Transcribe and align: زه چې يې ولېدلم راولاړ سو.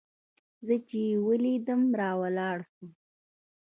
زه 0.65 0.75
چې 0.87 0.97
يې 1.07 1.17
ولېدلم 1.27 1.81
راولاړ 1.99 2.57
سو. 2.73 2.85